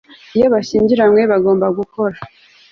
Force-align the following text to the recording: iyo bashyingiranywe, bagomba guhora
iyo 0.35 0.47
bashyingiranywe, 0.53 1.21
bagomba 1.31 1.65
guhora 1.77 2.17